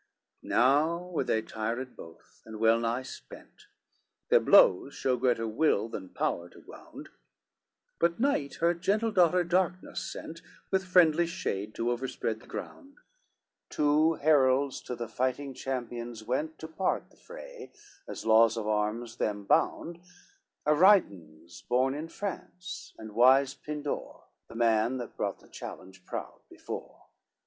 [0.43, 3.67] L Now were they tired both, and well nigh spent,
[4.29, 7.09] Their blows show greater will than power to wound;
[7.99, 10.41] But Night her gentle daughter Darkness, sent,
[10.71, 12.97] With friendly shade to overspread the ground,
[13.69, 17.71] Two heralds to the fighting champions went, To part the fray,
[18.07, 19.99] as laws of arms them bound
[20.65, 27.03] Aridens born in France, and wise Pindore, The man that brought the challenge proud before.